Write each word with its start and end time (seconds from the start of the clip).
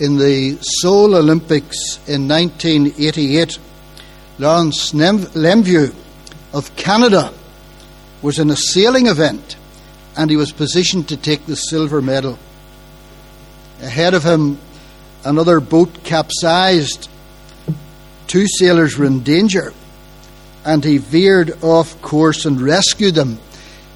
in 0.00 0.16
the 0.16 0.58
Seoul 0.62 1.14
Olympics 1.14 1.96
in 2.08 2.26
1988, 2.26 3.58
Lawrence 4.38 4.92
Lemieux 4.92 5.94
of 6.52 6.74
Canada 6.76 7.32
was 8.22 8.38
in 8.38 8.50
a 8.50 8.56
sailing 8.56 9.06
event 9.06 9.56
and 10.16 10.30
he 10.30 10.36
was 10.36 10.52
positioned 10.52 11.08
to 11.08 11.16
take 11.16 11.44
the 11.46 11.56
silver 11.56 12.00
medal. 12.00 12.38
Ahead 13.80 14.14
of 14.14 14.24
him, 14.24 14.58
another 15.24 15.60
boat 15.60 16.02
capsized. 16.02 17.08
Two 18.26 18.46
sailors 18.46 18.96
were 18.96 19.06
in 19.06 19.22
danger 19.22 19.72
and 20.64 20.82
he 20.84 20.98
veered 20.98 21.62
off 21.62 22.00
course 22.02 22.46
and 22.46 22.60
rescued 22.60 23.14
them. 23.14 23.38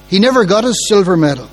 He 0.09 0.18
never 0.18 0.45
got 0.45 0.64
his 0.64 0.86
silver 0.89 1.16
medal, 1.16 1.48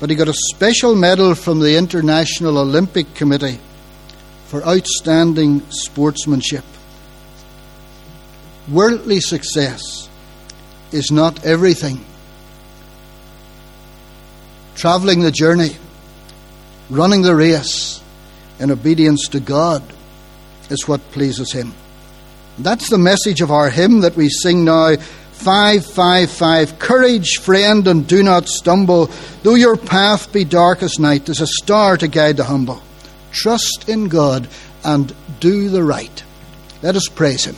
but 0.00 0.08
he 0.08 0.16
got 0.16 0.28
a 0.28 0.34
special 0.54 0.96
medal 0.96 1.34
from 1.34 1.60
the 1.60 1.76
International 1.76 2.58
Olympic 2.58 3.14
Committee 3.14 3.60
for 4.46 4.66
outstanding 4.66 5.60
sportsmanship. 5.70 6.64
Worldly 8.68 9.20
success 9.20 10.08
is 10.90 11.12
not 11.12 11.44
everything. 11.44 12.04
Travelling 14.74 15.20
the 15.20 15.30
journey, 15.30 15.76
running 16.88 17.20
the 17.22 17.36
race 17.36 18.02
in 18.58 18.70
obedience 18.70 19.28
to 19.28 19.40
God 19.40 19.82
is 20.70 20.88
what 20.88 21.00
pleases 21.12 21.52
Him. 21.52 21.74
That's 22.58 22.88
the 22.88 22.98
message 22.98 23.40
of 23.40 23.50
our 23.50 23.70
hymn 23.70 24.00
that 24.00 24.16
we 24.16 24.28
sing 24.28 24.64
now. 24.64 24.96
555 25.40 26.78
Courage, 26.78 27.38
friend, 27.40 27.88
and 27.88 28.06
do 28.06 28.22
not 28.22 28.48
stumble. 28.48 29.10
Though 29.42 29.54
your 29.54 29.76
path 29.76 30.32
be 30.32 30.44
dark 30.44 30.82
as 30.82 30.98
night, 30.98 31.26
there's 31.26 31.40
a 31.40 31.46
star 31.46 31.96
to 31.96 32.08
guide 32.08 32.36
the 32.36 32.44
humble. 32.44 32.82
Trust 33.32 33.88
in 33.88 34.08
God 34.08 34.48
and 34.84 35.14
do 35.40 35.70
the 35.70 35.82
right. 35.82 36.22
Let 36.82 36.96
us 36.96 37.08
praise 37.08 37.46
Him. 37.46 37.56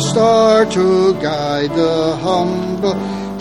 Star 0.00 0.64
to 0.64 1.14
guide 1.20 1.70
the 1.70 2.16
humble. 2.16 2.94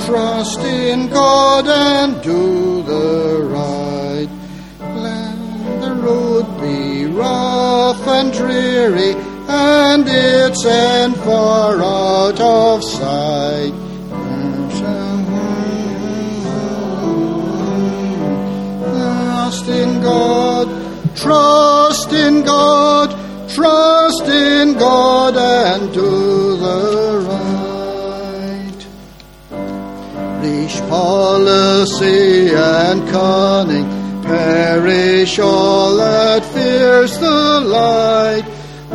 Trust 0.06 0.60
in 0.62 1.10
God 1.10 1.68
and 1.68 2.22
do 2.22 2.82
the 2.84 3.44
right. 3.44 4.30
Let 4.80 5.82
the 5.82 5.94
road 5.96 6.46
be 6.62 7.06
rough 7.06 8.06
and 8.08 8.34
dreary, 8.34 9.14
and 9.48 10.06
its 10.08 10.66
end 10.66 11.16
far 11.18 11.82
out 11.82 12.40
of 12.40 12.84
sight. 12.84 13.74
Trust 19.50 19.68
in 19.68 20.02
God, 20.02 20.68
trust 21.16 22.12
in 22.14 22.44
God 22.44 23.30
Trust 23.50 24.28
in 24.28 24.78
God 24.78 25.36
and 25.36 25.92
do 25.92 26.29
policy 31.00 32.50
and 32.54 33.00
cunning 33.10 33.88
perish 34.24 35.40
all 35.40 35.96
that 35.96 36.44
fears 36.54 37.14
the 37.20 37.42
light. 37.80 38.46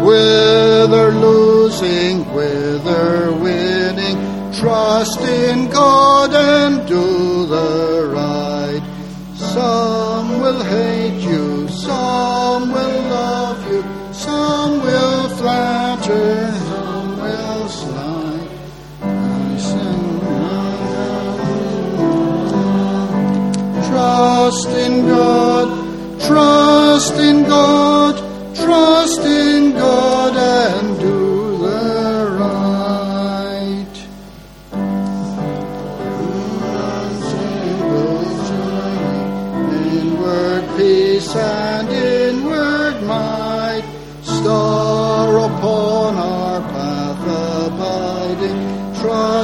Whether 0.09 1.06
losing, 1.26 2.16
whether 2.37 3.32
winning, 3.44 4.19
trust 4.60 5.20
in 5.20 5.70
God 5.70 6.31
and 6.34 6.75
do 6.87 7.47
the 7.47 8.10
right. 8.19 8.84
Some 9.53 9.94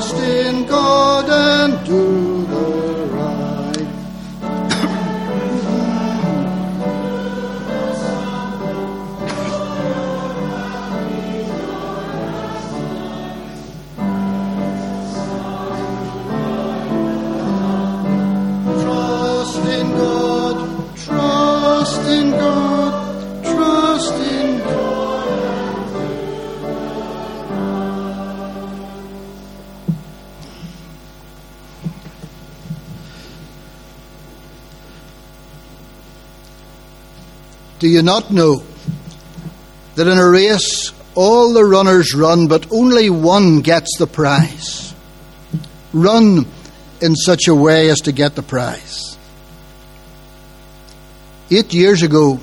Trust 0.01 0.17
in 0.17 0.65
God 0.65 1.20
Do 37.81 37.89
you 37.89 38.03
not 38.03 38.31
know 38.31 38.63
that 39.95 40.07
in 40.07 40.19
a 40.19 40.29
race 40.29 40.93
all 41.15 41.55
the 41.55 41.65
runners 41.65 42.15
run, 42.15 42.47
but 42.47 42.71
only 42.71 43.09
one 43.09 43.63
gets 43.63 43.97
the 43.97 44.07
prize? 44.07 44.95
Run 45.95 46.47
in 47.01 47.17
such 47.17 47.49
a 47.49 47.55
way 47.55 47.89
as 47.89 48.01
to 48.03 48.13
get 48.13 48.35
the 48.35 48.43
prize. 48.43 49.17
Eight 51.51 51.73
years 51.73 52.03
ago, 52.03 52.39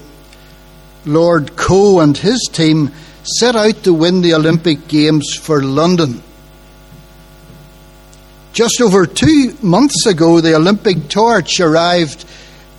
Lord 1.06 1.56
Coe 1.56 2.00
and 2.00 2.18
his 2.18 2.50
team 2.52 2.92
set 3.22 3.56
out 3.56 3.84
to 3.84 3.94
win 3.94 4.22
the 4.22 4.34
Olympic 4.34 4.88
Games 4.88 5.36
for 5.36 5.62
London. 5.62 6.24
Just 8.54 8.82
over 8.82 9.06
two 9.06 9.56
months 9.62 10.08
ago, 10.08 10.42
the 10.42 10.56
Olympic 10.56 11.10
torch 11.10 11.60
arrived 11.60 12.26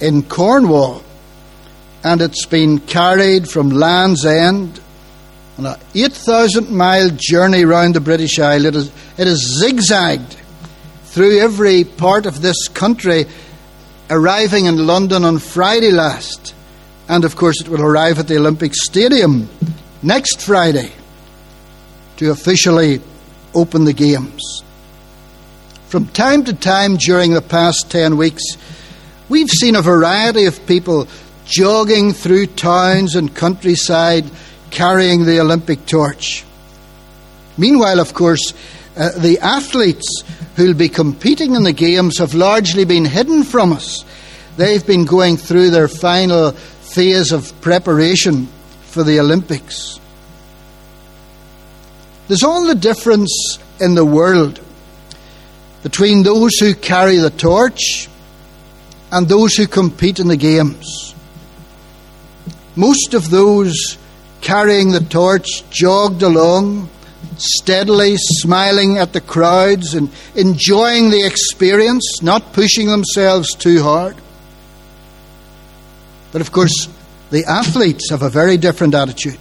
in 0.00 0.25
Cornwall 0.25 1.04
and 2.04 2.22
it's 2.22 2.47
been 2.47 2.78
carried 2.78 3.48
from 3.48 3.70
Land's 3.70 4.25
End 4.25 4.81
on 5.59 5.66
an 5.66 5.76
8,000 5.94 6.70
mile 6.70 7.10
journey 7.10 7.64
round 7.64 7.94
the 7.94 8.00
British 8.00 8.38
Isle. 8.38 8.67
It 8.67 8.76
is, 8.76 8.93
it 9.17 9.26
is 9.26 9.58
zigzagged 9.61 10.37
through 11.06 11.40
every 11.40 11.84
part 11.84 12.26
of 12.26 12.40
this 12.40 12.69
country, 12.69 13.26
arriving 14.08 14.67
in 14.67 14.87
London 14.87 15.25
on 15.25 15.38
Friday 15.38 15.90
last. 15.90 16.55
And 17.08 17.25
of 17.25 17.34
course, 17.34 17.61
it 17.61 17.69
will 17.69 17.82
arrive 17.82 18.19
at 18.19 18.28
the 18.28 18.37
Olympic 18.37 18.75
Stadium 18.75 19.49
next 20.02 20.43
Friday 20.43 20.93
to 22.19 22.31
officially 22.31 23.00
open 23.55 23.84
the 23.84 23.93
Games. 23.93 24.62
From 25.88 26.06
time 26.08 26.44
to 26.44 26.52
time 26.52 26.96
during 26.99 27.32
the 27.32 27.40
past 27.40 27.90
10 27.90 28.17
weeks, 28.17 28.43
we've 29.28 29.49
seen 29.49 29.75
a 29.75 29.82
variety 29.82 30.44
of 30.44 30.67
people 30.67 31.08
jogging 31.49 32.12
through 32.12 32.47
towns 32.47 33.17
and 33.17 33.35
countryside 33.35 34.31
carrying 34.71 35.25
the 35.25 35.41
Olympic 35.41 35.87
torch. 35.87 36.45
Meanwhile, 37.56 38.00
of 38.00 38.12
course, 38.15 38.53
uh, 38.97 39.19
the 39.19 39.39
athletes 39.41 40.23
who'll 40.56 40.75
be 40.75 40.89
competing 40.89 41.55
in 41.55 41.62
the 41.62 41.73
Games 41.73 42.19
have 42.19 42.35
largely 42.35 42.85
been 42.85 43.06
hidden 43.06 43.43
from 43.45 43.73
us. 43.73 44.05
They've 44.56 44.87
been 44.87 45.06
going 45.06 45.39
through 45.39 45.71
their 45.71 45.89
final 45.89 46.53
phase 46.53 47.33
of 47.33 47.59
preparation 47.61 48.47
for 48.83 49.03
the 49.03 49.19
Olympics. 49.19 49.99
There's 52.29 52.43
all 52.43 52.67
the 52.67 52.75
difference 52.75 53.59
in 53.81 53.95
the 53.95 54.05
world 54.05 54.61
between 55.83 56.25
those 56.25 56.56
who 56.59 56.75
carry 56.75 57.17
the 57.17 57.31
torch 57.31 58.09
and 59.11 59.27
those 59.27 59.55
who 59.55 59.67
compete 59.67 60.19
in 60.19 60.29
the 60.29 60.37
games. 60.37 61.15
Most 62.78 63.12
of 63.12 63.30
those 63.30 63.98
carrying 64.40 64.92
the 64.92 65.00
torch 65.00 65.69
jogged 65.69 66.22
along, 66.22 66.88
steadily 67.36 68.14
smiling 68.16 68.98
at 68.98 69.12
the 69.12 69.20
crowds 69.20 69.94
and 69.94 70.08
enjoying 70.36 71.10
the 71.10 71.26
experience, 71.26 72.22
not 72.22 72.52
pushing 72.52 72.86
themselves 72.86 73.52
too 73.56 73.82
hard. 73.82 74.14
But 76.30 76.40
of 76.40 76.52
course, 76.52 76.86
the 77.30 77.46
athletes 77.46 78.10
have 78.10 78.22
a 78.22 78.30
very 78.30 78.56
different 78.56 78.94
attitude. 78.94 79.40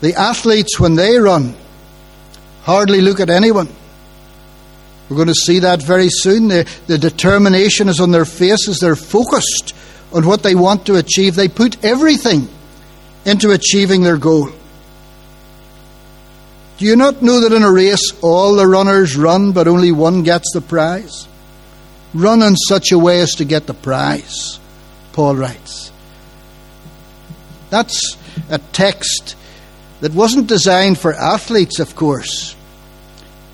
The 0.00 0.16
athletes, 0.16 0.80
when 0.80 0.96
they 0.96 1.16
run, 1.16 1.54
hardly 2.62 3.02
look 3.02 3.20
at 3.20 3.30
anyone. 3.30 3.68
We're 5.08 5.14
going 5.14 5.28
to 5.28 5.34
see 5.34 5.60
that 5.60 5.80
very 5.80 6.08
soon. 6.10 6.48
The, 6.48 6.68
the 6.88 6.98
determination 6.98 7.88
is 7.88 8.00
on 8.00 8.10
their 8.10 8.24
faces. 8.24 8.80
They're 8.80 8.96
focused 8.96 9.74
on 10.12 10.26
what 10.26 10.42
they 10.42 10.54
want 10.54 10.86
to 10.86 10.96
achieve. 10.96 11.34
They 11.34 11.48
put 11.48 11.84
everything 11.84 12.48
into 13.24 13.50
achieving 13.50 14.02
their 14.02 14.16
goal. 14.16 14.50
Do 16.78 16.86
you 16.86 16.96
not 16.96 17.20
know 17.20 17.40
that 17.40 17.54
in 17.54 17.62
a 17.62 17.70
race 17.70 18.10
all 18.22 18.56
the 18.56 18.66
runners 18.66 19.16
run, 19.16 19.52
but 19.52 19.68
only 19.68 19.92
one 19.92 20.22
gets 20.22 20.50
the 20.54 20.62
prize? 20.62 21.28
Run 22.14 22.42
in 22.42 22.56
such 22.56 22.90
a 22.90 22.98
way 22.98 23.20
as 23.20 23.32
to 23.34 23.44
get 23.44 23.66
the 23.66 23.74
prize, 23.74 24.58
Paul 25.12 25.36
writes. 25.36 25.92
That's 27.68 28.16
a 28.48 28.58
text 28.58 29.36
that 30.00 30.14
wasn't 30.14 30.48
designed 30.48 30.98
for 30.98 31.12
athletes, 31.12 31.78
of 31.78 31.94
course. 31.94 32.56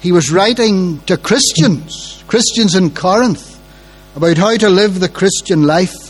He 0.01 0.13
was 0.13 0.31
writing 0.31 1.01
to 1.01 1.17
Christians, 1.17 2.23
Christians 2.29 2.77
in 2.77 2.91
Corinth, 2.91 3.61
about 4.15 4.39
how 4.39 4.57
to 4.57 4.71
live 4.71 5.01
the 5.01 5.09
Christian 5.09 5.65
life. 5.65 6.06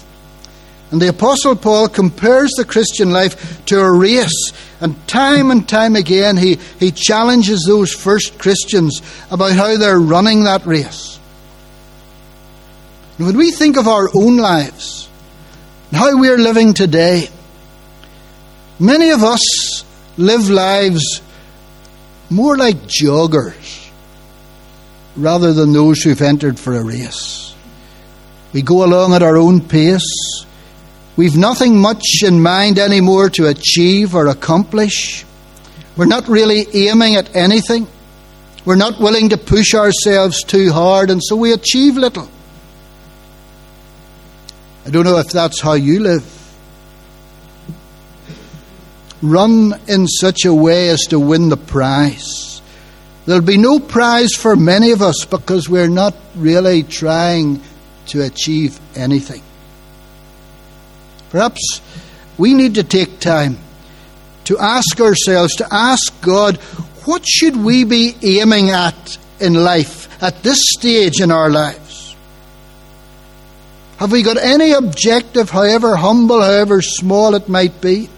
And 0.91 1.03
the 1.03 1.09
Apostle 1.09 1.57
Paul 1.57 1.89
compares 1.89 2.53
the 2.53 2.65
Christian 2.65 3.11
life 3.11 3.65
to 3.67 3.81
a 3.81 3.93
race. 3.93 4.53
And 4.81 4.95
time 5.09 5.51
and 5.51 5.69
time 5.69 5.97
again, 5.97 6.37
he, 6.37 6.59
he 6.79 6.93
challenges 6.93 7.65
those 7.67 7.93
first 7.93 8.39
Christians 8.39 9.01
about 9.31 9.53
how 9.53 9.77
they're 9.77 9.99
running 9.99 10.45
that 10.45 10.65
race. 10.65 11.19
And 13.19 13.27
when 13.27 13.37
we 13.37 13.51
think 13.51 13.77
of 13.77 13.89
our 13.89 14.09
own 14.15 14.37
lives, 14.37 15.09
and 15.91 15.99
how 15.99 16.19
we're 16.21 16.39
living 16.39 16.75
today, 16.75 17.29
many 18.79 19.11
of 19.11 19.23
us 19.23 19.85
live 20.17 20.49
lives 20.51 21.23
more 22.31 22.57
like 22.57 22.77
joggers 22.83 23.91
rather 25.17 25.53
than 25.53 25.73
those 25.73 26.03
who've 26.03 26.21
entered 26.21 26.59
for 26.59 26.75
a 26.75 26.85
race. 26.85 27.55
We 28.53 28.63
go 28.63 28.85
along 28.85 29.15
at 29.15 29.23
our 29.23 29.37
own 29.37 29.61
pace. 29.61 30.45
We've 31.17 31.37
nothing 31.37 31.81
much 31.81 32.23
in 32.23 32.43
mind 32.43 32.79
anymore 32.79 33.31
to 33.31 33.47
achieve 33.47 34.15
or 34.15 34.27
accomplish. 34.27 35.25
We're 35.97 36.05
not 36.05 36.29
really 36.29 36.67
aiming 36.75 37.17
at 37.17 37.35
anything. 37.35 37.89
We're 38.67 38.77
not 38.77 39.01
willing 39.01 39.31
to 39.31 39.39
push 39.39 39.75
ourselves 39.75 40.43
too 40.43 40.73
hard, 40.73 41.11
and 41.11 41.23
so 41.25 41.37
we 41.37 41.53
achieve 41.53 41.97
little. 41.97 42.29
I 44.85 44.91
don't 44.91 45.05
know 45.05 45.17
if 45.17 45.29
that's 45.29 45.61
how 45.61 45.73
you 45.73 46.01
live. 46.01 46.33
Run 49.23 49.73
in 49.89 50.07
such 50.07 50.45
a 50.45 50.53
way 50.53 50.91
as 50.91 51.01
to 51.09 51.19
win 51.19 51.49
the 51.49 51.57
prize. 51.57 52.61
There'll 53.25 53.41
be 53.41 53.57
no 53.57 53.81
prize 53.81 54.35
for 54.35 54.55
many 54.55 54.91
of 54.91 55.01
us 55.01 55.25
because 55.25 55.69
we're 55.69 55.89
not 55.89 56.15
really 56.37 56.83
trying 56.83 57.63
to 58.09 58.23
achieve 58.23 58.79
anything. 58.95 59.43
Perhaps 61.31 61.81
we 62.39 62.55
need 62.55 62.75
to 62.77 62.85
take 62.85 63.21
time 63.21 63.59
to 64.45 64.59
ask 64.59 65.01
ourselves, 65.01 65.57
to 65.57 65.67
ask 65.71 66.21
God, 66.21 66.57
what 67.05 67.27
should 67.27 67.57
we 67.57 67.85
be 67.85 68.17
aiming 68.23 68.71
at 68.71 69.19
in 69.41 69.55
life 69.55 70.23
at 70.23 70.43
this 70.43 70.59
stage 70.79 71.21
in 71.21 71.31
our 71.31 71.51
lives? 71.51 72.15
Have 73.99 74.13
we 74.13 74.23
got 74.23 74.37
any 74.37 74.73
objective, 74.73 75.51
however 75.51 75.97
humble, 75.97 76.43
however 76.43 76.83
small 76.83 77.35
it 77.35 77.49
might 77.49 77.81
be? 77.81 78.09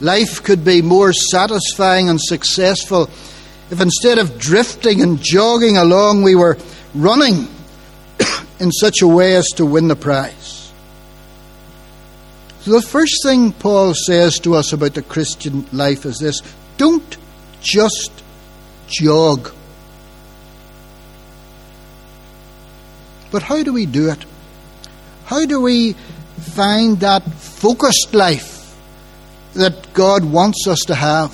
Life 0.00 0.44
could 0.44 0.64
be 0.64 0.82
more 0.82 1.12
satisfying 1.12 2.08
and 2.08 2.20
successful 2.20 3.10
if 3.70 3.80
instead 3.80 4.18
of 4.18 4.38
drifting 4.38 5.02
and 5.02 5.20
jogging 5.20 5.76
along, 5.76 6.22
we 6.22 6.34
were 6.34 6.56
running 6.94 7.48
in 8.60 8.72
such 8.72 9.02
a 9.02 9.08
way 9.08 9.36
as 9.36 9.46
to 9.56 9.66
win 9.66 9.88
the 9.88 9.96
prize. 9.96 10.37
The 12.68 12.82
first 12.82 13.22
thing 13.22 13.52
Paul 13.52 13.94
says 13.94 14.38
to 14.40 14.54
us 14.54 14.72
about 14.72 14.94
the 14.94 15.02
Christian 15.02 15.66
life 15.72 16.04
is 16.04 16.18
this 16.18 16.42
don't 16.76 17.16
just 17.60 18.10
jog. 18.86 19.52
But 23.30 23.42
how 23.42 23.62
do 23.62 23.72
we 23.72 23.86
do 23.86 24.10
it? 24.10 24.24
How 25.24 25.44
do 25.44 25.60
we 25.60 25.94
find 26.54 27.00
that 27.00 27.22
focused 27.34 28.14
life? 28.14 28.58
that 29.54 29.92
God 29.92 30.24
wants 30.24 30.66
us 30.66 30.78
to 30.86 30.94
have. 30.94 31.32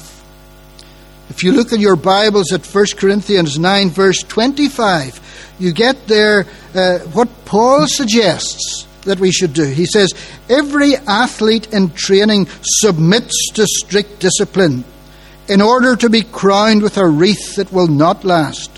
If 1.29 1.43
you 1.43 1.53
look 1.53 1.73
in 1.73 1.81
your 1.81 1.97
Bibles 1.97 2.53
at 2.53 2.65
1 2.65 2.87
Corinthians 2.97 3.59
9, 3.59 3.91
verse 3.91 4.23
25, 4.23 5.55
you 5.59 5.73
get 5.73 6.07
there 6.07 6.47
uh, 6.75 6.99
what 7.13 7.29
Paul 7.45 7.87
suggests 7.87 8.87
that 9.05 9.21
we 9.21 9.31
should 9.31 9.53
do. 9.53 9.65
He 9.65 9.87
says, 9.87 10.13
Every 10.49 10.97
athlete 10.97 11.73
in 11.73 11.91
training 11.91 12.49
submits 12.63 13.51
to 13.55 13.67
strict 13.67 14.21
discipline 14.21 14.85
in 15.49 15.61
order 15.61 15.97
to 15.97 16.09
be 16.09 16.23
crowned 16.23 16.83
with 16.83 16.97
a 16.97 17.07
wreath 17.07 17.57
that 17.57 17.73
will 17.73 17.87
not 17.87 18.25
last. 18.25 18.71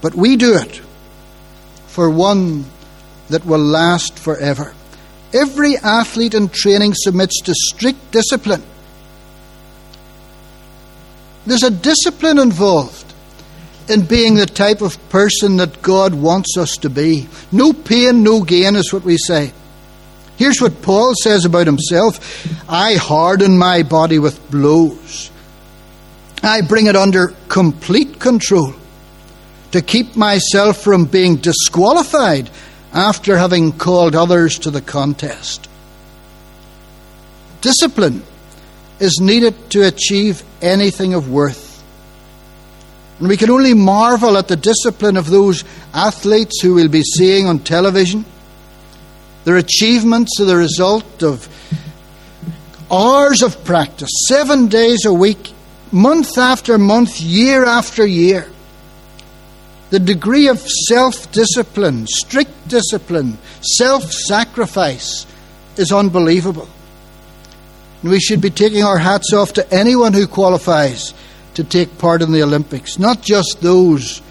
But 0.00 0.14
we 0.14 0.36
do 0.36 0.56
it 0.56 0.76
for 1.86 2.10
one 2.10 2.64
that 3.28 3.44
will 3.44 3.58
last 3.58 4.18
forever. 4.18 4.74
Every 5.32 5.76
athlete 5.76 6.34
in 6.34 6.48
training 6.48 6.92
submits 6.94 7.40
to 7.42 7.54
strict 7.54 8.10
discipline. 8.10 8.62
There's 11.46 11.62
a 11.62 11.70
discipline 11.70 12.38
involved 12.38 13.11
in 13.88 14.06
being 14.06 14.34
the 14.34 14.46
type 14.46 14.80
of 14.80 14.98
person 15.08 15.56
that 15.56 15.82
God 15.82 16.14
wants 16.14 16.56
us 16.56 16.76
to 16.78 16.90
be. 16.90 17.28
No 17.50 17.72
pain, 17.72 18.22
no 18.22 18.42
gain 18.42 18.76
is 18.76 18.92
what 18.92 19.04
we 19.04 19.16
say. 19.18 19.52
Here's 20.36 20.60
what 20.60 20.82
Paul 20.82 21.12
says 21.22 21.44
about 21.44 21.66
himself 21.66 22.68
I 22.68 22.94
harden 22.94 23.58
my 23.58 23.82
body 23.82 24.18
with 24.18 24.50
blows, 24.50 25.30
I 26.42 26.62
bring 26.62 26.86
it 26.86 26.96
under 26.96 27.28
complete 27.48 28.18
control 28.18 28.74
to 29.72 29.82
keep 29.82 30.16
myself 30.16 30.82
from 30.82 31.06
being 31.06 31.36
disqualified 31.36 32.50
after 32.92 33.38
having 33.38 33.72
called 33.72 34.14
others 34.14 34.58
to 34.60 34.70
the 34.70 34.82
contest. 34.82 35.68
Discipline 37.60 38.22
is 39.00 39.18
needed 39.20 39.70
to 39.70 39.86
achieve 39.86 40.42
anything 40.60 41.14
of 41.14 41.30
worth. 41.30 41.71
And 43.22 43.28
we 43.28 43.36
can 43.36 43.50
only 43.50 43.72
marvel 43.72 44.36
at 44.36 44.48
the 44.48 44.56
discipline 44.56 45.16
of 45.16 45.30
those 45.30 45.62
athletes 45.94 46.60
who 46.60 46.74
we'll 46.74 46.88
be 46.88 47.02
seeing 47.02 47.46
on 47.46 47.60
television. 47.60 48.24
Their 49.44 49.56
achievements 49.56 50.40
are 50.40 50.44
the 50.44 50.56
result 50.56 51.22
of 51.22 51.48
hours 52.90 53.40
of 53.42 53.64
practice, 53.64 54.10
seven 54.26 54.66
days 54.66 55.06
a 55.06 55.14
week, 55.14 55.52
month 55.90 56.36
after 56.36 56.76
month, 56.76 57.20
year 57.20 57.64
after 57.64 58.04
year 58.04 58.52
the 59.92 60.00
degree 60.00 60.48
of 60.48 60.58
self 60.58 61.30
discipline, 61.32 62.06
strict 62.06 62.66
discipline, 62.66 63.36
self 63.60 64.10
sacrifice 64.10 65.26
is 65.76 65.92
unbelievable. 65.92 66.66
And 68.00 68.10
we 68.10 68.18
should 68.18 68.40
be 68.40 68.48
taking 68.48 68.82
our 68.84 68.96
hats 68.96 69.34
off 69.34 69.52
to 69.52 69.70
anyone 69.70 70.14
who 70.14 70.26
qualifies 70.26 71.12
to 71.54 71.64
take 71.64 71.98
part 71.98 72.22
in 72.22 72.32
the 72.32 72.42
Olympics, 72.42 72.98
not 72.98 73.22
just 73.22 73.58
those 73.60 74.22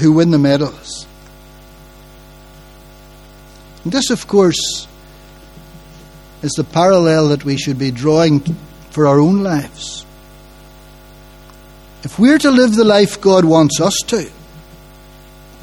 who 0.00 0.12
win 0.12 0.30
the 0.30 0.38
medals. 0.38 1.06
And 3.84 3.92
this, 3.92 4.10
of 4.10 4.26
course, 4.26 4.86
is 6.42 6.52
the 6.52 6.64
parallel 6.64 7.28
that 7.28 7.44
we 7.44 7.56
should 7.56 7.78
be 7.78 7.90
drawing 7.90 8.40
for 8.90 9.06
our 9.06 9.18
own 9.18 9.42
lives. 9.42 10.04
If 12.02 12.18
we're 12.18 12.38
to 12.38 12.50
live 12.50 12.74
the 12.74 12.84
life 12.84 13.20
God 13.20 13.44
wants 13.44 13.80
us 13.80 13.96
to, 14.08 14.30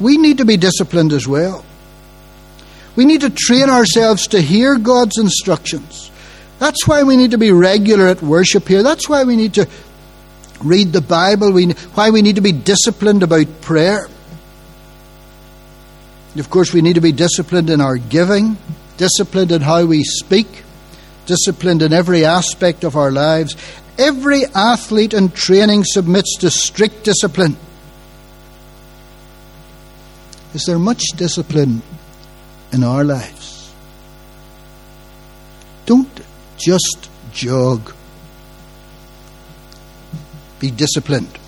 we 0.00 0.16
need 0.16 0.38
to 0.38 0.44
be 0.44 0.56
disciplined 0.56 1.12
as 1.12 1.28
well. 1.28 1.64
We 2.96 3.04
need 3.04 3.20
to 3.20 3.30
train 3.30 3.70
ourselves 3.70 4.26
to 4.28 4.40
hear 4.40 4.76
God's 4.76 5.18
instructions 5.18 6.10
That's 6.62 6.86
why 6.86 7.02
we 7.02 7.16
need 7.16 7.32
to 7.32 7.38
be 7.38 7.50
regular 7.50 8.06
at 8.06 8.22
worship 8.22 8.68
here. 8.68 8.84
That's 8.84 9.08
why 9.08 9.24
we 9.24 9.34
need 9.34 9.54
to 9.54 9.66
read 10.64 10.92
the 10.92 11.00
Bible. 11.00 11.52
We, 11.52 11.72
why 11.94 12.10
we 12.10 12.22
need 12.22 12.36
to 12.36 12.42
be 12.42 12.52
disciplined 12.52 13.22
about 13.22 13.60
prayer. 13.60 14.08
Of 16.36 16.48
course, 16.48 16.72
we 16.72 16.80
need 16.80 16.94
to 16.94 17.00
be 17.00 17.12
disciplined 17.12 17.68
in 17.68 17.80
our 17.80 17.96
giving, 17.96 18.56
disciplined 18.96 19.52
in 19.52 19.60
how 19.60 19.84
we 19.84 20.02
speak, 20.02 20.62
disciplined 21.26 21.82
in 21.82 21.92
every 21.92 22.24
aspect 22.24 22.84
of 22.84 22.96
our 22.96 23.10
lives. 23.10 23.56
Every 23.98 24.46
athlete 24.46 25.12
in 25.12 25.30
training 25.30 25.84
submits 25.84 26.36
to 26.38 26.50
strict 26.50 27.04
discipline. 27.04 27.56
Is 30.54 30.64
there 30.64 30.78
much 30.78 31.02
discipline 31.16 31.82
in 32.72 32.82
our 32.84 33.04
lives? 33.04 33.72
Don't 35.86 36.20
just 36.56 37.10
jog. 37.32 37.92
Be 40.62 40.70
disciplined. 40.70 41.40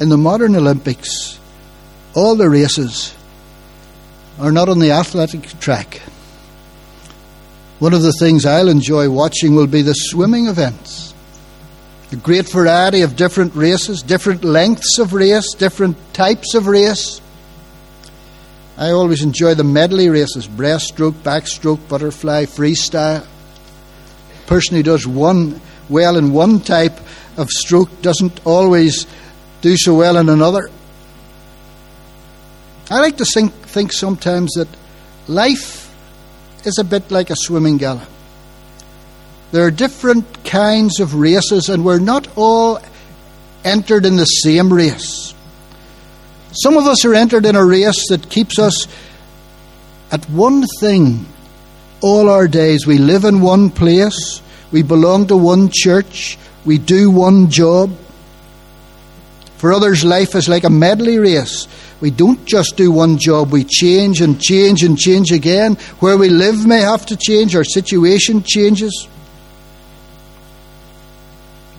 In 0.00 0.08
the 0.08 0.16
modern 0.16 0.56
Olympics, 0.56 1.38
all 2.14 2.34
the 2.34 2.48
races 2.48 3.14
are 4.38 4.50
not 4.50 4.70
on 4.70 4.78
the 4.78 4.92
athletic 4.92 5.42
track. 5.60 6.00
One 7.80 7.92
of 7.92 8.00
the 8.00 8.14
things 8.14 8.46
I'll 8.46 8.70
enjoy 8.70 9.10
watching 9.10 9.54
will 9.54 9.66
be 9.66 9.82
the 9.82 9.92
swimming 9.92 10.46
events. 10.46 11.12
A 12.10 12.16
great 12.16 12.48
variety 12.48 13.02
of 13.02 13.14
different 13.14 13.54
races, 13.54 14.00
different 14.00 14.42
lengths 14.42 14.98
of 14.98 15.12
race, 15.12 15.52
different 15.52 15.98
types 16.14 16.54
of 16.54 16.66
race. 16.66 17.20
I 18.78 18.92
always 18.92 19.22
enjoy 19.22 19.52
the 19.52 19.64
medley 19.64 20.08
races 20.08 20.48
breaststroke, 20.48 21.12
backstroke, 21.12 21.86
butterfly, 21.90 22.46
freestyle. 22.46 23.26
Person 24.48 24.76
who 24.76 24.82
does 24.82 25.06
one 25.06 25.60
well 25.90 26.16
in 26.16 26.32
one 26.32 26.60
type 26.60 26.98
of 27.36 27.50
stroke 27.50 28.00
doesn't 28.00 28.40
always 28.46 29.06
do 29.60 29.76
so 29.76 29.94
well 29.94 30.16
in 30.16 30.30
another. 30.30 30.70
I 32.90 33.00
like 33.00 33.18
to 33.18 33.26
think, 33.26 33.52
think 33.52 33.92
sometimes 33.92 34.54
that 34.54 34.68
life 35.26 35.94
is 36.64 36.78
a 36.78 36.84
bit 36.84 37.10
like 37.10 37.28
a 37.28 37.36
swimming 37.36 37.76
gala. 37.76 38.06
There 39.52 39.66
are 39.66 39.70
different 39.70 40.44
kinds 40.44 40.98
of 40.98 41.14
races, 41.14 41.68
and 41.68 41.84
we're 41.84 41.98
not 41.98 42.26
all 42.34 42.80
entered 43.64 44.06
in 44.06 44.16
the 44.16 44.24
same 44.24 44.72
race. 44.72 45.34
Some 46.52 46.78
of 46.78 46.86
us 46.86 47.04
are 47.04 47.14
entered 47.14 47.44
in 47.44 47.54
a 47.54 47.64
race 47.64 48.08
that 48.08 48.30
keeps 48.30 48.58
us 48.58 48.88
at 50.10 50.24
one 50.30 50.64
thing 50.80 51.26
all 52.00 52.28
our 52.28 52.48
days. 52.48 52.86
We 52.86 52.98
live 52.98 53.24
in 53.24 53.40
one 53.40 53.70
place, 53.70 54.42
we 54.70 54.82
belong 54.82 55.26
to 55.28 55.36
one 55.36 55.70
church, 55.72 56.38
we 56.64 56.78
do 56.78 57.10
one 57.10 57.50
job. 57.50 57.96
For 59.56 59.72
others, 59.72 60.04
life 60.04 60.34
is 60.34 60.48
like 60.48 60.64
a 60.64 60.70
medley 60.70 61.18
race. 61.18 61.66
We 62.00 62.12
don't 62.12 62.44
just 62.44 62.76
do 62.76 62.92
one 62.92 63.18
job, 63.18 63.50
we 63.50 63.64
change 63.64 64.20
and 64.20 64.40
change 64.40 64.84
and 64.84 64.96
change 64.96 65.32
again. 65.32 65.74
Where 65.98 66.16
we 66.16 66.28
live 66.28 66.64
may 66.64 66.80
have 66.80 67.06
to 67.06 67.16
change, 67.16 67.56
our 67.56 67.64
situation 67.64 68.44
changes. 68.44 69.08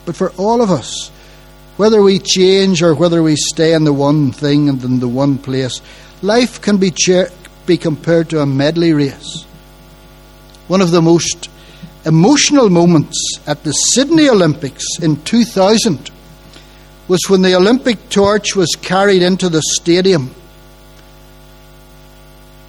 But 0.06 0.18
for 0.18 0.32
all 0.32 0.62
of 0.62 0.72
us, 0.72 1.10
whether 1.78 2.02
we 2.02 2.20
change 2.20 2.84
or 2.84 2.94
whether 2.94 3.24
we 3.24 3.38
stay 3.38 3.74
in 3.74 3.86
the 3.86 3.94
one 3.94 4.34
thing 4.34 4.68
and 4.68 4.84
in 4.84 5.00
the 5.00 5.08
one 5.08 5.38
place, 5.38 5.82
life 6.22 6.62
can 6.62 6.76
be, 6.76 6.92
cha- 6.92 7.30
be 7.66 7.78
compared 7.78 8.30
to 8.32 8.42
a 8.42 8.46
medley 8.46 8.92
race. 8.92 9.46
One 10.70 10.82
of 10.82 10.92
the 10.92 11.02
most 11.02 11.50
emotional 12.06 12.70
moments 12.70 13.40
at 13.48 13.64
the 13.64 13.72
Sydney 13.72 14.30
Olympics 14.30 14.86
in 15.02 15.20
2000 15.24 16.12
was 17.08 17.22
when 17.28 17.42
the 17.42 17.56
Olympic 17.56 18.10
torch 18.10 18.56
was 18.56 18.70
carried 18.80 19.24
into 19.24 19.50
the 19.50 19.64
stadium. 19.64 20.30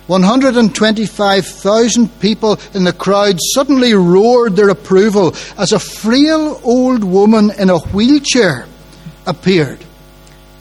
125,000 0.06 2.20
people 2.20 2.58
in 2.72 2.84
the 2.84 2.94
crowd 2.94 3.38
suddenly 3.54 3.92
roared 3.92 4.56
their 4.56 4.70
approval 4.70 5.34
as 5.58 5.72
a 5.72 5.78
frail 5.78 6.58
old 6.64 7.04
woman 7.04 7.50
in 7.58 7.68
a 7.68 7.78
wheelchair 7.78 8.66
appeared, 9.26 9.84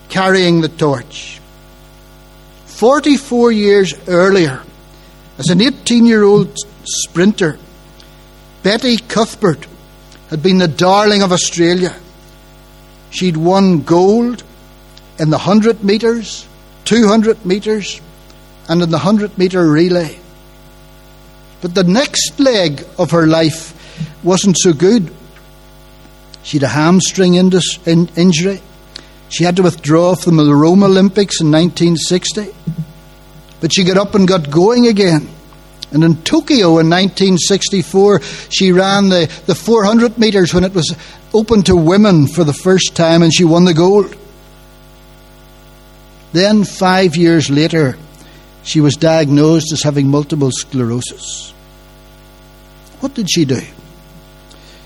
carrying 0.10 0.60
the 0.60 0.68
torch. 0.68 1.40
44 2.66 3.54
years 3.54 3.94
earlier, 4.10 4.62
as 5.38 5.48
an 5.48 5.62
18 5.62 6.06
year 6.06 6.24
old 6.24 6.54
sprinter, 7.04 7.58
Betty 8.64 8.98
Cuthbert 8.98 9.68
had 10.30 10.44
been 10.44 10.58
the 10.58 10.68
darling 10.68 11.22
of 11.22 11.32
Australia. 11.32 11.96
She'd 13.10 13.38
won 13.38 13.82
gold 13.82 14.44
in 15.18 15.30
the 15.30 15.38
100 15.38 15.84
metres, 15.84 16.48
200 16.86 17.46
metres, 17.46 18.00
and 18.68 18.82
in 18.82 18.90
the 18.92 18.98
100 18.98 19.38
metre 19.38 19.68
relay. 19.68 20.20
But 21.62 21.74
the 21.74 21.84
next 21.84 22.40
leg 22.40 22.86
of 22.98 23.12
her 23.12 23.28
life 23.28 23.74
wasn't 24.24 24.58
so 24.60 24.74
good. 24.74 25.12
She'd 26.44 26.64
a 26.64 26.68
hamstring 26.68 27.36
injury. 27.36 28.62
She 29.30 29.44
had 29.44 29.56
to 29.58 29.64
withdraw 29.64 30.16
from 30.16 30.38
the 30.38 30.56
Rome 30.56 30.84
Olympics 30.84 31.42
in 31.42 31.52
1960. 31.52 32.54
But 33.60 33.74
she 33.74 33.84
got 33.84 33.98
up 33.98 34.16
and 34.16 34.28
got 34.28 34.50
going 34.50 34.88
again. 34.88 35.28
And 35.92 36.04
in 36.04 36.22
Tokyo 36.24 36.78
in 36.78 36.90
1964, 36.90 38.22
she 38.50 38.72
ran 38.72 39.10
the, 39.10 39.32
the 39.48 39.56
400 39.56 40.18
metres 40.18 40.54
when 40.54 40.64
it 40.64 40.74
was 40.74 40.96
open 41.34 41.64
to 41.64 41.76
women 41.76 42.28
for 42.28 42.44
the 42.44 42.54
first 42.54 42.96
time 42.96 43.22
and 43.22 43.34
she 43.34 43.44
won 43.44 43.66
the 43.66 43.74
gold. 43.74 44.16
Then, 46.32 46.64
five 46.64 47.16
years 47.16 47.50
later, 47.50 47.98
she 48.64 48.82
was 48.82 48.96
diagnosed 48.96 49.74
as 49.74 49.82
having 49.82 50.10
multiple 50.10 50.52
sclerosis. 50.52 51.52
What 53.00 53.16
did 53.16 53.32
she 53.32 53.46
do? 53.46 53.62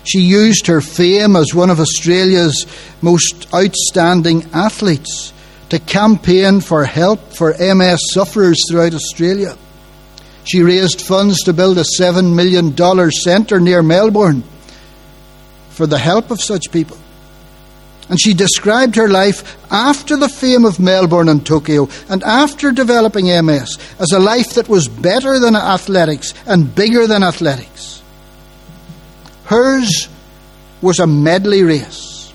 She 0.04 0.20
used 0.20 0.66
her 0.66 0.80
fame 0.80 1.36
as 1.36 1.54
one 1.54 1.70
of 1.70 1.80
Australia's 1.80 2.66
most 3.02 3.52
outstanding 3.52 4.48
athletes 4.52 5.32
to 5.70 5.78
campaign 5.78 6.60
for 6.60 6.84
help 6.84 7.32
for 7.32 7.54
MS 7.58 8.00
sufferers 8.12 8.62
throughout 8.68 8.94
Australia. 8.94 9.56
She 10.44 10.62
raised 10.62 11.00
funds 11.00 11.42
to 11.44 11.52
build 11.52 11.78
a 11.78 11.84
$7 11.98 12.34
million 12.34 13.10
centre 13.10 13.58
near 13.58 13.82
Melbourne 13.82 14.42
for 15.70 15.86
the 15.86 15.98
help 15.98 16.30
of 16.30 16.40
such 16.40 16.70
people. 16.70 16.98
And 18.08 18.20
she 18.20 18.34
described 18.34 18.96
her 18.96 19.08
life 19.08 19.56
after 19.72 20.16
the 20.16 20.28
fame 20.28 20.66
of 20.66 20.78
Melbourne 20.78 21.30
and 21.30 21.44
Tokyo 21.44 21.88
and 22.10 22.22
after 22.22 22.70
developing 22.70 23.26
MS 23.26 23.78
as 23.98 24.12
a 24.12 24.18
life 24.18 24.54
that 24.54 24.68
was 24.68 24.88
better 24.88 25.38
than 25.38 25.56
athletics 25.56 26.34
and 26.46 26.74
bigger 26.74 27.06
than 27.06 27.22
athletics. 27.22 28.02
Hers 29.44 30.08
was 30.82 30.98
a 30.98 31.06
medley 31.06 31.62
race. 31.62 32.32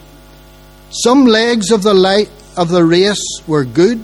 Some 0.89 1.25
legs 1.25 1.69
of 1.69 1.83
the, 1.83 1.93
light, 1.93 2.31
of 2.57 2.69
the 2.69 2.83
race 2.83 3.23
were 3.45 3.63
good 3.63 4.03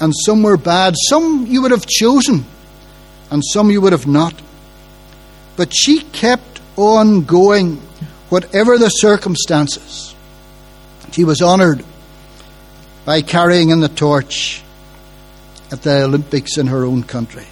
and 0.00 0.12
some 0.24 0.42
were 0.42 0.58
bad. 0.58 0.94
Some 1.08 1.46
you 1.46 1.62
would 1.62 1.70
have 1.70 1.86
chosen 1.86 2.44
and 3.30 3.42
some 3.44 3.70
you 3.70 3.80
would 3.80 3.92
have 3.92 4.06
not. 4.06 4.34
But 5.56 5.74
she 5.74 6.00
kept 6.00 6.60
on 6.76 7.24
going, 7.24 7.76
whatever 8.28 8.78
the 8.78 8.88
circumstances. 8.88 10.14
She 11.12 11.24
was 11.24 11.42
honoured 11.42 11.84
by 13.04 13.22
carrying 13.22 13.70
in 13.70 13.80
the 13.80 13.88
torch 13.88 14.62
at 15.70 15.82
the 15.82 16.04
Olympics 16.04 16.56
in 16.58 16.68
her 16.68 16.84
own 16.84 17.02
country. 17.02 17.46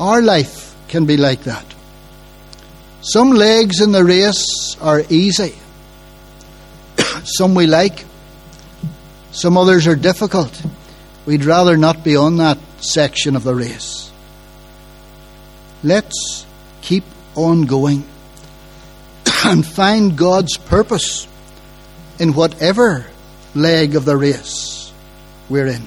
Our 0.00 0.22
life 0.22 0.74
can 0.88 1.06
be 1.06 1.16
like 1.16 1.44
that. 1.44 1.64
Some 3.00 3.30
legs 3.32 3.80
in 3.80 3.92
the 3.92 4.04
race 4.04 4.76
are 4.80 5.02
easy, 5.10 5.54
some 7.24 7.54
we 7.54 7.66
like, 7.66 8.04
some 9.30 9.58
others 9.58 9.86
are 9.86 9.96
difficult. 9.96 10.62
We'd 11.26 11.44
rather 11.44 11.76
not 11.76 12.02
be 12.02 12.16
on 12.16 12.38
that 12.38 12.58
section 12.84 13.36
of 13.36 13.44
the 13.44 13.54
race. 13.54 14.10
Let's 15.82 16.46
keep 16.82 17.04
on 17.34 17.62
going 17.62 18.04
and 19.44 19.66
find 19.66 20.16
God's 20.16 20.56
purpose 20.56 21.26
in 22.18 22.34
whatever 22.34 23.06
leg 23.54 23.96
of 23.96 24.04
the 24.04 24.16
race 24.16 24.92
we're 25.48 25.66
in. 25.66 25.86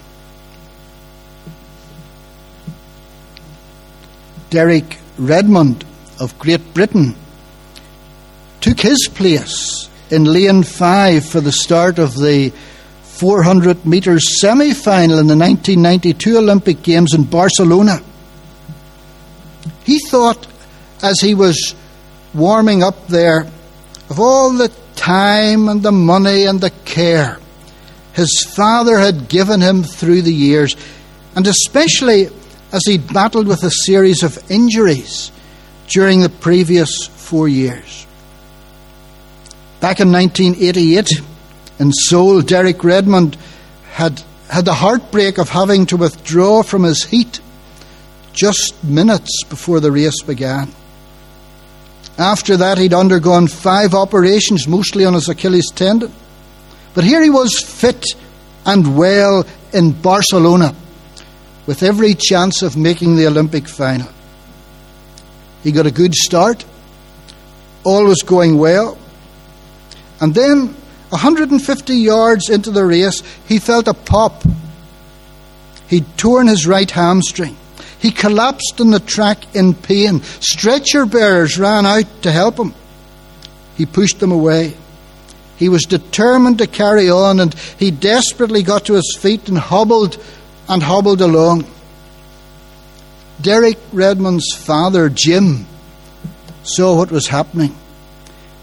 Derek 4.49 4.97
Redmond 5.17 5.83
of 6.19 6.37
Great 6.39 6.73
Britain 6.73 7.15
took 8.61 8.79
his 8.79 9.09
place 9.13 9.89
in 10.09 10.23
lane 10.23 10.63
five 10.63 11.25
for 11.25 11.41
the 11.41 11.51
start 11.51 11.99
of 11.99 12.15
the 12.15 12.53
400 13.19 13.85
metres 13.85 14.39
semi 14.39 14.73
final 14.73 15.19
in 15.19 15.27
the 15.27 15.35
1992 15.35 16.37
Olympic 16.37 16.81
Games 16.83 17.13
in 17.13 17.23
Barcelona. 17.23 17.99
He 19.83 19.99
thought 19.99 20.47
as 21.01 21.19
he 21.21 21.33
was 21.33 21.75
warming 22.33 22.83
up 22.83 23.07
there 23.07 23.47
of 24.09 24.19
all 24.19 24.53
the 24.53 24.71
time 24.95 25.67
and 25.69 25.81
the 25.81 25.91
money 25.91 26.45
and 26.45 26.59
the 26.59 26.71
care 26.85 27.39
his 28.17 28.51
father 28.55 28.97
had 28.97 29.29
given 29.29 29.61
him 29.61 29.83
through 29.83 30.23
the 30.23 30.33
years, 30.33 30.75
and 31.35 31.45
especially 31.45 32.25
as 32.71 32.81
he'd 32.87 33.13
battled 33.13 33.47
with 33.47 33.63
a 33.63 33.69
series 33.69 34.23
of 34.23 34.39
injuries 34.49 35.31
during 35.87 36.21
the 36.21 36.29
previous 36.29 37.05
four 37.05 37.47
years. 37.47 38.07
Back 39.81 39.99
in 39.99 40.11
1988, 40.11 41.21
in 41.79 41.91
Seoul, 41.91 42.41
Derek 42.41 42.83
Redmond 42.83 43.37
had 43.91 44.21
had 44.49 44.65
the 44.65 44.73
heartbreak 44.73 45.37
of 45.37 45.49
having 45.49 45.85
to 45.87 45.97
withdraw 45.97 46.63
from 46.63 46.83
his 46.83 47.03
heat 47.03 47.41
just 48.33 48.81
minutes 48.83 49.43
before 49.49 49.79
the 49.79 49.91
race 49.91 50.21
began. 50.21 50.71
After 52.17 52.57
that, 52.57 52.77
he'd 52.77 52.93
undergone 52.93 53.47
five 53.47 53.93
operations, 53.93 54.67
mostly 54.67 55.05
on 55.05 55.13
his 55.13 55.29
Achilles 55.29 55.69
tendon. 55.71 56.11
But 56.93 57.03
here 57.03 57.21
he 57.21 57.29
was 57.29 57.59
fit 57.59 58.05
and 58.65 58.97
well 58.97 59.45
in 59.73 59.91
Barcelona, 59.91 60.73
with 61.67 61.83
every 61.83 62.15
chance 62.15 62.61
of 62.61 62.77
making 62.77 63.17
the 63.17 63.27
Olympic 63.27 63.67
final. 63.67 64.09
He 65.63 65.71
got 65.71 65.85
a 65.85 65.91
good 65.91 66.15
start, 66.15 66.65
all 67.83 68.05
was 68.05 68.23
going 68.23 68.57
well. 68.57 68.97
And 70.19 70.33
then, 70.33 70.75
150 71.09 71.95
yards 71.95 72.49
into 72.49 72.71
the 72.71 72.85
race, 72.85 73.23
he 73.47 73.59
felt 73.59 73.87
a 73.87 73.93
pop. 73.93 74.43
He'd 75.87 76.17
torn 76.17 76.47
his 76.47 76.67
right 76.67 76.89
hamstring. 76.89 77.55
He 77.99 78.11
collapsed 78.11 78.79
on 78.79 78.91
the 78.91 78.99
track 78.99 79.55
in 79.55 79.73
pain. 79.73 80.21
Stretcher 80.21 81.05
bearers 81.05 81.57
ran 81.57 81.85
out 81.85 82.21
to 82.23 82.31
help 82.31 82.59
him. 82.59 82.73
He 83.75 83.85
pushed 83.85 84.19
them 84.19 84.31
away. 84.31 84.75
He 85.55 85.69
was 85.69 85.83
determined 85.83 86.59
to 86.59 86.67
carry 86.67 87.09
on, 87.09 87.39
and 87.39 87.53
he 87.79 87.89
desperately 87.89 88.61
got 88.61 88.85
to 88.85 88.93
his 88.93 89.17
feet 89.19 89.49
and 89.49 89.57
hobbled 89.57 90.23
and 90.69 90.83
hobbled 90.83 91.21
along. 91.21 91.65
Derek 93.41 93.77
Redmond's 93.91 94.53
father, 94.55 95.09
Jim, 95.09 95.65
saw 96.63 96.95
what 96.97 97.11
was 97.11 97.27
happening. 97.27 97.75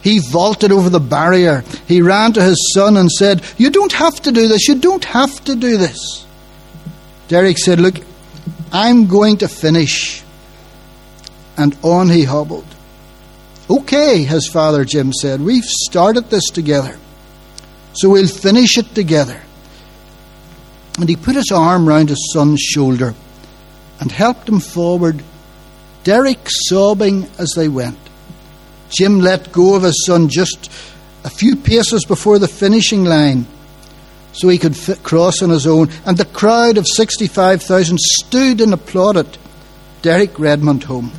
He 0.05 0.21
vaulted 0.21 0.71
over 0.71 0.91
the 0.91 1.01
barrier. 1.01 1.65
He 1.89 2.03
ran 2.03 2.35
to 2.35 2.43
his 2.43 2.73
son 2.75 2.97
and 2.97 3.11
said, 3.11 3.43
You 3.57 3.71
don't 3.71 3.93
have 3.95 4.21
to 4.23 4.31
do 4.31 4.47
this. 4.47 4.69
You 4.69 4.79
don't 4.79 5.05
have 5.07 5.43
to 5.47 5.57
do 5.57 5.79
this. 5.79 6.27
Derek 7.27 7.59
said, 7.59 7.81
Look, 7.81 7.97
I'm 8.71 9.07
going 9.07 9.39
to 9.39 9.49
finish. 9.49 10.23
And 11.57 11.77
on 11.83 12.11
he 12.11 12.25
hobbled. 12.25 12.67
Okay, 13.71 14.25
his 14.25 14.47
father 14.47 14.85
Jim 14.85 15.13
said, 15.13 15.41
we've 15.41 15.65
started 15.65 16.29
this 16.29 16.51
together. 16.51 16.99
So 17.95 18.11
we'll 18.11 18.29
finish 18.29 18.77
it 18.77 18.95
together. 18.95 19.41
And 20.99 21.09
he 21.09 21.17
put 21.17 21.35
his 21.35 21.51
arm 21.51 21.89
round 21.89 22.11
his 22.11 22.31
son's 22.33 22.61
shoulder 22.61 23.15
and 24.01 24.13
helped 24.13 24.49
him 24.49 24.61
forward, 24.61 25.23
Derek 26.03 26.41
sobbing 26.47 27.27
as 27.39 27.53
they 27.57 27.69
went. 27.69 27.99
Jim 28.91 29.21
let 29.21 29.53
go 29.53 29.75
of 29.75 29.83
his 29.83 30.05
son 30.07 30.29
just 30.29 30.71
a 31.25 31.31
few 31.31 31.57
paces 31.57 32.05
before 32.05 32.39
the 32.39 32.49
finishing 32.49 33.05
line 33.05 33.47
so 34.35 34.49
he 34.49 34.59
could 34.59 34.77
fit, 34.77 35.03
cross 35.03 35.43
on 35.43 35.51
his 35.51 35.67
own, 35.67 35.89
and 36.05 36.17
the 36.17 36.25
crowd 36.25 36.77
of 36.77 36.87
65,000 36.87 37.99
stood 37.99 38.61
and 38.61 38.75
applauded 38.75 39.39
Derek 40.03 40.39
Redmond 40.39 40.85
home. 40.85 41.13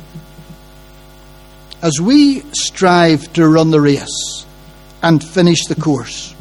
As 1.82 2.00
we 2.00 2.40
strive 2.52 3.32
to 3.32 3.48
run 3.48 3.70
the 3.70 3.80
race 3.80 4.46
and 5.02 5.24
finish 5.24 5.64
the 5.64 5.74
course, 5.74 6.34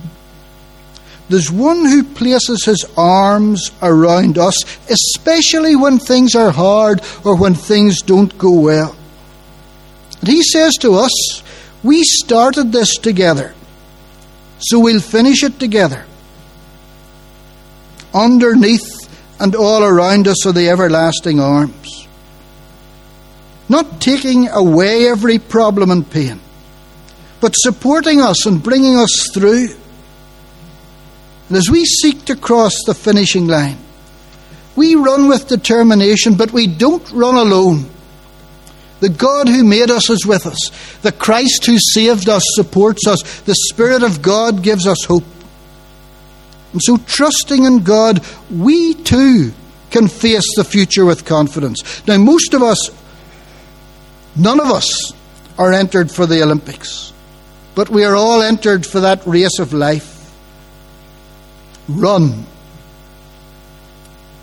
there's 1.30 1.52
one 1.52 1.86
who 1.86 2.04
places 2.04 2.66
his 2.66 2.86
arms 2.98 3.72
around 3.82 4.38
us, 4.38 4.56
especially 4.90 5.76
when 5.76 5.98
things 5.98 6.36
are 6.36 6.52
hard 6.52 7.02
or 7.24 7.36
when 7.36 7.56
things 7.56 8.02
don't 8.02 8.38
go 8.38 8.52
well. 8.52 8.96
He 10.26 10.42
says 10.44 10.76
to 10.82 10.96
us, 10.96 11.44
We 11.84 12.04
started 12.04 12.72
this 12.72 12.98
together, 12.98 13.54
so 14.60 14.80
we'll 14.80 15.02
finish 15.02 15.44
it 15.44 15.60
together. 15.60 16.06
Underneath 18.14 19.06
and 19.40 19.56
all 19.56 19.84
around 19.84 20.28
us 20.28 20.46
are 20.46 20.54
the 20.54 20.70
everlasting 20.70 21.40
arms. 21.40 22.08
Not 23.68 24.00
taking 24.00 24.48
away 24.48 25.08
every 25.08 25.40
problem 25.40 25.92
and 25.92 26.10
pain, 26.10 26.40
but 27.42 27.54
supporting 27.56 28.22
us 28.22 28.46
and 28.46 28.64
bringing 28.64 28.98
us 28.98 29.30
through. 29.34 29.70
And 31.50 31.58
as 31.58 31.70
we 31.70 31.86
seek 31.86 32.26
to 32.26 32.36
cross 32.36 32.74
the 32.86 32.94
finishing 32.94 33.48
line, 33.48 33.78
we 34.76 34.96
run 34.96 35.28
with 35.28 35.48
determination, 35.48 36.36
but 36.36 36.52
we 36.52 36.68
don't 36.68 37.10
run 37.12 37.36
alone. 37.36 37.90
The 39.00 39.10
God 39.10 39.48
who 39.48 39.64
made 39.64 39.92
us 39.92 40.10
is 40.10 40.26
with 40.26 40.46
us. 40.46 40.72
The 41.02 41.12
Christ 41.12 41.66
who 41.66 41.78
saved 41.80 42.30
us 42.30 42.44
supports 42.56 43.08
us. 43.08 43.42
The 43.42 43.56
Spirit 43.70 44.04
of 44.04 44.22
God 44.22 44.64
gives 44.64 44.88
us 44.88 45.04
hope. 45.06 45.26
And 46.72 46.82
so, 46.82 46.98
trusting 46.98 47.64
in 47.64 47.84
God, 47.84 48.26
we 48.50 48.94
too 48.94 49.54
can 49.92 50.08
face 50.08 50.56
the 50.56 50.64
future 50.64 51.06
with 51.06 51.26
confidence. 51.26 52.06
Now, 52.08 52.18
most 52.18 52.54
of 52.54 52.62
us, 52.62 52.90
none 54.36 54.60
of 54.60 54.68
us, 54.68 55.14
are 55.58 55.72
entered 55.72 56.12
for 56.12 56.26
the 56.26 56.44
Olympics, 56.44 57.14
but 57.76 57.90
we 57.90 58.04
are 58.04 58.16
all 58.16 58.42
entered 58.42 58.86
for 58.86 59.00
that 59.02 59.26
race 59.26 59.60
of 59.60 59.72
life. 59.72 60.34
Run. 61.88 62.46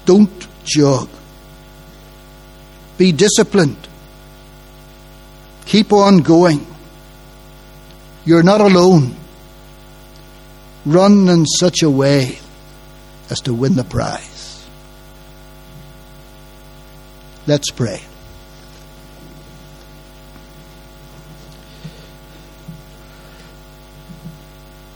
Don't 0.07 0.49
jog. 0.65 1.09
Be 2.97 3.13
disciplined. 3.13 3.89
Keep 5.67 5.93
on 5.93 6.19
going. 6.19 6.67
You're 8.25 8.43
not 8.43 8.61
alone 8.61 9.17
run 10.85 11.29
in 11.29 11.47
such 11.47 11.83
a 11.83 11.91
way 11.91 12.39
as 13.31 13.41
to 13.41 13.55
win 13.55 13.77
the 13.77 13.85
prize. 13.85 14.67
Let's 17.47 17.71
pray. 17.71 18.03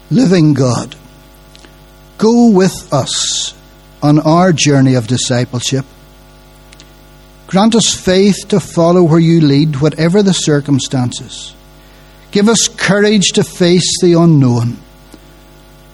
Living 0.09 0.53
God, 0.53 0.95
go 2.17 2.49
with 2.51 2.93
us 2.93 3.53
on 4.01 4.19
our 4.19 4.53
journey 4.53 4.95
of 4.95 5.07
discipleship. 5.07 5.85
Grant 7.47 7.75
us 7.75 7.95
faith 7.95 8.47
to 8.49 8.59
follow 8.59 9.03
where 9.03 9.19
you 9.19 9.41
lead, 9.41 9.77
whatever 9.77 10.21
the 10.21 10.33
circumstances. 10.33 11.55
Give 12.31 12.49
us 12.49 12.67
courage 12.67 13.29
to 13.33 13.43
face 13.43 14.01
the 14.01 14.13
unknown 14.13 14.77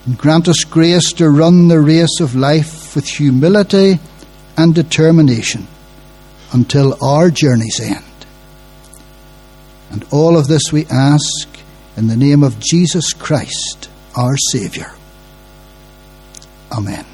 and 0.06 0.18
grant 0.18 0.48
us 0.48 0.64
grace 0.64 1.14
to 1.14 1.30
run 1.30 1.68
the 1.68 1.80
race 1.80 2.20
of 2.20 2.36
life 2.36 2.96
with 2.96 3.08
humility 3.08 4.00
and 4.58 4.76
determination 4.76 5.68
until 6.52 6.98
our 7.04 7.30
journey's 7.30 7.80
end. 7.80 8.04
And 9.92 10.06
all 10.12 10.38
of 10.38 10.48
this 10.48 10.72
we 10.72 10.86
ask 10.88 11.48
in 11.96 12.08
the 12.08 12.18
name 12.18 12.44
of 12.44 12.60
Jesus 12.60 13.14
Christ, 13.14 13.90
our 14.18 14.36
Saviour. 14.38 14.94
Amen. 16.72 17.13